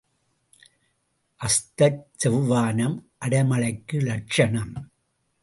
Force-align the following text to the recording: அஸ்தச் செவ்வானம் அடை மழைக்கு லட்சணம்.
அஸ்தச் 1.41 2.01
செவ்வானம் 2.23 2.97
அடை 3.17 3.45
மழைக்கு 3.45 3.99
லட்சணம். 3.99 4.91